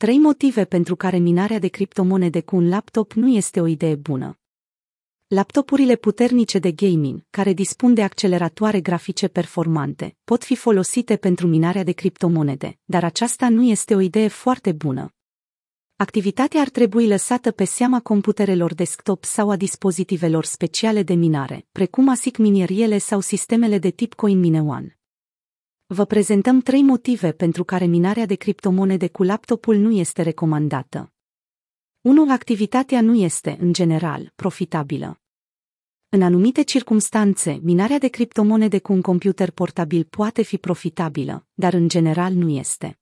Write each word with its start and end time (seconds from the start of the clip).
Trei 0.00 0.18
motive 0.18 0.64
pentru 0.64 0.96
care 0.96 1.16
minarea 1.16 1.58
de 1.58 1.68
criptomonede 1.68 2.40
cu 2.40 2.56
un 2.56 2.68
laptop 2.68 3.12
nu 3.12 3.28
este 3.28 3.60
o 3.60 3.66
idee 3.66 3.94
bună. 3.94 4.38
Laptopurile 5.26 5.96
puternice 5.96 6.58
de 6.58 6.72
gaming, 6.72 7.24
care 7.30 7.52
dispun 7.52 7.94
de 7.94 8.02
acceleratoare 8.02 8.80
grafice 8.80 9.28
performante, 9.28 10.16
pot 10.24 10.44
fi 10.44 10.56
folosite 10.56 11.16
pentru 11.16 11.46
minarea 11.46 11.82
de 11.82 11.92
criptomonede, 11.92 12.78
dar 12.84 13.04
aceasta 13.04 13.48
nu 13.48 13.62
este 13.62 13.94
o 13.94 14.00
idee 14.00 14.28
foarte 14.28 14.72
bună. 14.72 15.14
Activitatea 15.96 16.60
ar 16.60 16.68
trebui 16.68 17.06
lăsată 17.06 17.50
pe 17.50 17.64
seama 17.64 18.00
computerelor 18.00 18.74
desktop 18.74 19.24
sau 19.24 19.50
a 19.50 19.56
dispozitivelor 19.56 20.44
speciale 20.44 21.02
de 21.02 21.14
minare, 21.14 21.66
precum 21.72 22.08
ASIC 22.08 22.36
mineriele 22.36 22.98
sau 22.98 23.20
sistemele 23.20 23.78
de 23.78 23.90
tip 23.90 24.14
CoinMine 24.14 24.62
One. 24.62 24.99
Vă 25.92 26.04
prezentăm 26.04 26.60
trei 26.60 26.82
motive 26.82 27.32
pentru 27.32 27.64
care 27.64 27.84
minarea 27.84 28.26
de 28.26 28.34
criptomonede 28.34 29.08
cu 29.08 29.22
laptopul 29.22 29.76
nu 29.76 29.90
este 29.90 30.22
recomandată. 30.22 31.12
1. 32.00 32.32
Activitatea 32.32 33.00
nu 33.00 33.14
este, 33.14 33.56
în 33.60 33.72
general, 33.72 34.32
profitabilă. 34.34 35.20
În 36.08 36.22
anumite 36.22 36.62
circumstanțe, 36.62 37.60
minarea 37.62 37.98
de 37.98 38.08
criptomonede 38.08 38.78
cu 38.78 38.92
un 38.92 39.00
computer 39.00 39.50
portabil 39.50 40.04
poate 40.04 40.42
fi 40.42 40.58
profitabilă, 40.58 41.46
dar 41.54 41.72
în 41.72 41.88
general 41.88 42.32
nu 42.32 42.48
este. 42.48 42.98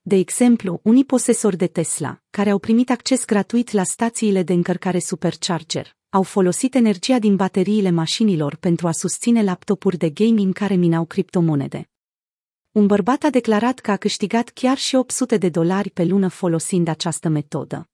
De 0.00 0.16
exemplu, 0.16 0.80
unii 0.82 1.04
posesori 1.04 1.56
de 1.56 1.66
Tesla, 1.66 2.20
care 2.30 2.50
au 2.50 2.58
primit 2.58 2.90
acces 2.90 3.24
gratuit 3.24 3.70
la 3.70 3.82
stațiile 3.82 4.42
de 4.42 4.52
încărcare 4.52 4.98
supercharger, 4.98 5.96
au 6.08 6.22
folosit 6.22 6.74
energia 6.74 7.18
din 7.18 7.36
bateriile 7.36 7.90
mașinilor 7.90 8.56
pentru 8.56 8.86
a 8.86 8.92
susține 8.92 9.42
laptopuri 9.42 9.96
de 9.96 10.10
gaming 10.10 10.54
care 10.54 10.74
minau 10.74 11.04
criptomonede. 11.04 11.86
Un 12.72 12.86
bărbat 12.86 13.22
a 13.22 13.30
declarat 13.30 13.78
că 13.78 13.90
a 13.90 13.96
câștigat 13.96 14.48
chiar 14.48 14.76
și 14.76 14.94
800 14.94 15.36
de 15.36 15.48
dolari 15.48 15.90
pe 15.90 16.04
lună 16.04 16.28
folosind 16.28 16.88
această 16.88 17.28
metodă. 17.28 17.88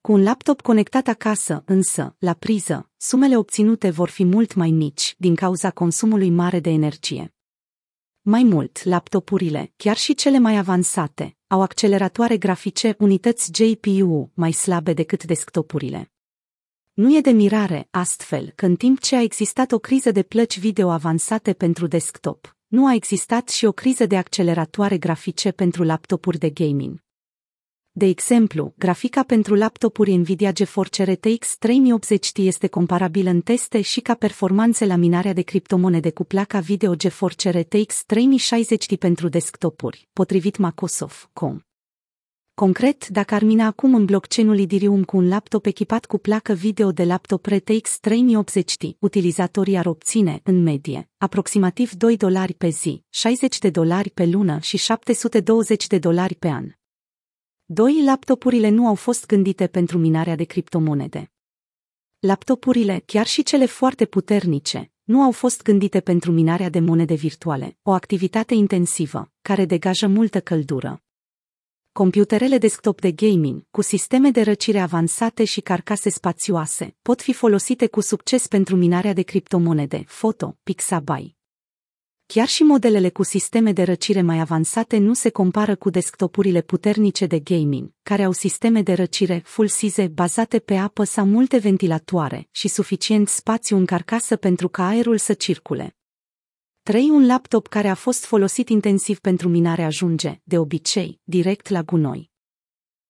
Cu 0.00 0.12
un 0.12 0.22
laptop 0.22 0.60
conectat 0.60 1.06
acasă, 1.06 1.62
însă, 1.66 2.16
la 2.18 2.32
priză, 2.34 2.90
sumele 2.96 3.36
obținute 3.36 3.90
vor 3.90 4.08
fi 4.08 4.24
mult 4.24 4.54
mai 4.54 4.70
mici 4.70 5.14
din 5.18 5.34
cauza 5.34 5.70
consumului 5.70 6.30
mare 6.30 6.60
de 6.60 6.70
energie. 6.70 7.34
Mai 8.22 8.42
mult, 8.42 8.84
laptopurile, 8.84 9.72
chiar 9.76 9.96
și 9.96 10.14
cele 10.14 10.38
mai 10.38 10.56
avansate, 10.56 11.36
au 11.46 11.62
acceleratoare 11.62 12.36
grafice 12.36 12.96
unități 12.98 13.50
GPU 13.52 14.30
mai 14.34 14.52
slabe 14.52 14.92
decât 14.92 15.24
desktopurile. 15.24 16.12
Nu 16.92 17.16
e 17.16 17.20
de 17.20 17.30
mirare, 17.30 17.88
astfel, 17.90 18.52
că 18.54 18.66
în 18.66 18.76
timp 18.76 19.00
ce 19.00 19.16
a 19.16 19.22
existat 19.22 19.72
o 19.72 19.78
criză 19.78 20.10
de 20.10 20.22
plăci 20.22 20.58
video 20.58 20.90
avansate 20.90 21.52
pentru 21.52 21.86
desktop, 21.86 22.56
nu 22.72 22.86
a 22.86 22.94
existat 22.94 23.48
și 23.48 23.64
o 23.64 23.72
criză 23.72 24.06
de 24.06 24.16
acceleratoare 24.16 24.98
grafice 24.98 25.50
pentru 25.50 25.82
laptopuri 25.82 26.38
de 26.38 26.50
gaming. 26.50 27.02
De 27.90 28.06
exemplu, 28.06 28.74
grafica 28.78 29.22
pentru 29.22 29.54
laptopuri 29.54 30.14
Nvidia 30.14 30.52
GeForce 30.52 31.02
RTX 31.02 31.56
3080 31.58 32.32
Ti 32.32 32.46
este 32.46 32.66
comparabilă 32.66 33.30
în 33.30 33.40
teste 33.40 33.80
și 33.80 34.00
ca 34.00 34.14
performanțe 34.14 34.86
la 34.86 34.96
minarea 34.96 35.32
de 35.32 35.42
criptomonede 35.42 36.10
cu 36.10 36.24
placa 36.24 36.60
video 36.60 36.94
GeForce 36.94 37.50
RTX 37.50 38.04
3060 38.04 38.86
Ti 38.86 38.96
pentru 38.96 39.28
desktopuri, 39.28 40.08
potrivit 40.12 40.56
Microsoft.com. 40.56 41.58
Concret, 42.62 43.08
dacă 43.08 43.34
ar 43.34 43.42
mina 43.42 43.66
acum 43.66 43.94
în 43.94 44.04
blockchain-ul 44.04 44.58
Ethereum 44.58 45.04
cu 45.04 45.16
un 45.16 45.28
laptop 45.28 45.66
echipat 45.66 46.06
cu 46.06 46.18
placă 46.18 46.52
video 46.52 46.92
de 46.92 47.04
laptop 47.04 47.46
RTX 47.46 47.98
3080 48.00 48.76
Ti, 48.76 48.96
utilizatorii 48.98 49.76
ar 49.76 49.86
obține, 49.86 50.40
în 50.42 50.62
medie, 50.62 51.10
aproximativ 51.16 51.92
2 51.92 52.16
dolari 52.16 52.54
pe 52.54 52.68
zi, 52.68 53.04
60 53.08 53.58
de 53.58 53.70
dolari 53.70 54.10
pe 54.10 54.26
lună 54.26 54.58
și 54.58 54.76
720 54.76 55.86
de 55.86 55.98
dolari 55.98 56.34
pe 56.34 56.48
an. 56.48 56.72
2. 57.64 58.02
Laptopurile 58.04 58.68
nu 58.68 58.86
au 58.86 58.94
fost 58.94 59.26
gândite 59.26 59.66
pentru 59.66 59.98
minarea 59.98 60.36
de 60.36 60.44
criptomonede. 60.44 61.32
Laptopurile, 62.18 63.02
chiar 63.06 63.26
și 63.26 63.42
cele 63.42 63.66
foarte 63.66 64.04
puternice, 64.04 64.92
nu 65.02 65.22
au 65.22 65.30
fost 65.30 65.62
gândite 65.62 66.00
pentru 66.00 66.32
minarea 66.32 66.68
de 66.68 66.80
monede 66.80 67.14
virtuale, 67.14 67.78
o 67.82 67.92
activitate 67.92 68.54
intensivă, 68.54 69.32
care 69.40 69.64
degajă 69.64 70.06
multă 70.06 70.40
căldură. 70.40 71.02
Computerele 71.92 72.58
desktop 72.58 73.00
de 73.00 73.10
gaming, 73.10 73.64
cu 73.70 73.82
sisteme 73.82 74.30
de 74.30 74.42
răcire 74.42 74.78
avansate 74.78 75.44
și 75.44 75.60
carcase 75.60 76.10
spațioase, 76.10 76.96
pot 77.02 77.22
fi 77.22 77.32
folosite 77.32 77.86
cu 77.86 78.00
succes 78.00 78.46
pentru 78.46 78.76
minarea 78.76 79.12
de 79.12 79.22
criptomonede, 79.22 80.04
foto, 80.06 80.58
pixabay. 80.62 81.36
Chiar 82.26 82.48
și 82.48 82.62
modelele 82.62 83.08
cu 83.08 83.22
sisteme 83.22 83.72
de 83.72 83.82
răcire 83.82 84.22
mai 84.22 84.40
avansate 84.40 84.96
nu 84.96 85.14
se 85.14 85.30
compară 85.30 85.74
cu 85.74 85.90
desktopurile 85.90 86.60
puternice 86.60 87.26
de 87.26 87.38
gaming, 87.38 87.92
care 88.02 88.22
au 88.22 88.32
sisteme 88.32 88.82
de 88.82 88.92
răcire 88.92 89.42
full 89.44 89.68
size 89.68 90.06
bazate 90.06 90.58
pe 90.58 90.76
apă 90.76 91.04
sau 91.04 91.26
multe 91.26 91.58
ventilatoare 91.58 92.48
și 92.50 92.68
suficient 92.68 93.28
spațiu 93.28 93.76
în 93.76 93.84
carcasă 93.84 94.36
pentru 94.36 94.68
ca 94.68 94.86
aerul 94.86 95.18
să 95.18 95.32
circule. 95.32 95.96
3. 96.84 97.10
Un 97.10 97.26
laptop 97.26 97.66
care 97.66 97.88
a 97.88 97.94
fost 97.94 98.24
folosit 98.24 98.68
intensiv 98.68 99.18
pentru 99.18 99.48
minare 99.48 99.82
ajunge, 99.82 100.40
de 100.42 100.58
obicei, 100.58 101.20
direct 101.24 101.68
la 101.68 101.82
gunoi. 101.82 102.30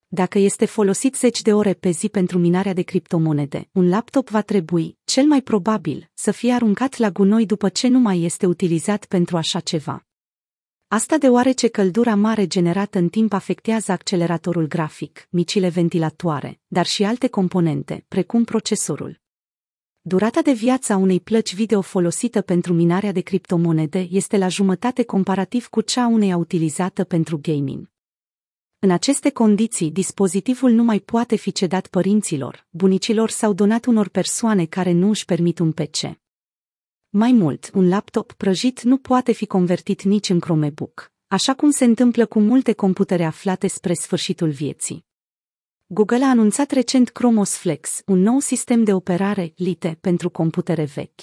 Dacă 0.08 0.38
este 0.38 0.64
folosit 0.64 1.16
zeci 1.16 1.42
de 1.42 1.52
ore 1.52 1.74
pe 1.74 1.90
zi 1.90 2.08
pentru 2.08 2.38
minarea 2.38 2.72
de 2.72 2.82
criptomonede, 2.82 3.68
un 3.72 3.88
laptop 3.88 4.28
va 4.28 4.40
trebui, 4.40 4.98
cel 5.04 5.24
mai 5.24 5.42
probabil, 5.42 6.10
să 6.14 6.30
fie 6.30 6.52
aruncat 6.52 6.96
la 6.96 7.10
gunoi 7.10 7.46
după 7.46 7.68
ce 7.68 7.88
nu 7.88 7.98
mai 7.98 8.22
este 8.22 8.46
utilizat 8.46 9.04
pentru 9.04 9.36
așa 9.36 9.60
ceva. 9.60 10.06
Asta 10.88 11.18
deoarece 11.18 11.68
căldura 11.68 12.14
mare 12.14 12.46
generată 12.46 12.98
în 12.98 13.08
timp 13.08 13.32
afectează 13.32 13.92
acceleratorul 13.92 14.66
grafic, 14.66 15.26
micile 15.30 15.68
ventilatoare, 15.68 16.60
dar 16.66 16.86
și 16.86 17.04
alte 17.04 17.28
componente, 17.28 18.04
precum 18.08 18.44
procesorul. 18.44 19.20
Durata 20.04 20.42
de 20.42 20.52
viață 20.52 20.92
a 20.92 20.96
unei 20.96 21.20
plăci 21.20 21.54
video 21.54 21.80
folosită 21.80 22.40
pentru 22.40 22.72
minarea 22.72 23.12
de 23.12 23.20
criptomonede 23.20 24.08
este 24.10 24.36
la 24.36 24.48
jumătate 24.48 25.02
comparativ 25.02 25.66
cu 25.66 25.80
cea 25.80 26.06
uneia 26.06 26.36
utilizată 26.36 27.04
pentru 27.04 27.38
gaming. 27.42 27.90
În 28.78 28.90
aceste 28.90 29.30
condiții, 29.30 29.90
dispozitivul 29.90 30.70
nu 30.70 30.82
mai 30.82 31.00
poate 31.00 31.36
fi 31.36 31.52
cedat 31.52 31.86
părinților, 31.86 32.66
bunicilor 32.70 33.30
sau 33.30 33.52
donat 33.52 33.84
unor 33.84 34.08
persoane 34.08 34.64
care 34.64 34.92
nu 34.92 35.08
își 35.08 35.24
permit 35.24 35.58
un 35.58 35.72
PC. 35.72 35.98
Mai 37.08 37.32
mult, 37.32 37.70
un 37.74 37.88
laptop 37.88 38.32
prăjit 38.32 38.82
nu 38.82 38.96
poate 38.96 39.32
fi 39.32 39.46
convertit 39.46 40.02
nici 40.02 40.28
în 40.28 40.40
Chromebook, 40.40 41.12
așa 41.26 41.54
cum 41.54 41.70
se 41.70 41.84
întâmplă 41.84 42.26
cu 42.26 42.40
multe 42.40 42.72
computere 42.72 43.24
aflate 43.24 43.66
spre 43.66 43.94
sfârșitul 43.94 44.50
vieții. 44.50 45.10
Google 45.94 46.24
a 46.24 46.28
anunțat 46.28 46.70
recent 46.70 47.10
Chromos 47.10 47.56
Flex, 47.56 48.02
un 48.06 48.18
nou 48.18 48.38
sistem 48.38 48.84
de 48.84 48.92
operare 48.94 49.52
Lite 49.56 49.98
pentru 50.00 50.30
computere 50.30 50.84
vechi. 50.84 51.20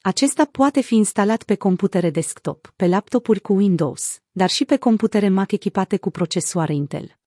Acesta 0.00 0.44
poate 0.44 0.80
fi 0.80 0.94
instalat 0.94 1.42
pe 1.42 1.54
computere 1.54 2.10
desktop, 2.10 2.72
pe 2.76 2.86
laptopuri 2.86 3.40
cu 3.40 3.52
Windows, 3.52 4.18
dar 4.32 4.50
și 4.50 4.64
pe 4.64 4.76
computere 4.76 5.28
Mac 5.28 5.52
echipate 5.52 5.96
cu 5.96 6.10
procesoare 6.10 6.74
Intel. 6.74 7.18